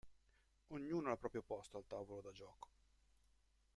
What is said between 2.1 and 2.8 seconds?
da gioco.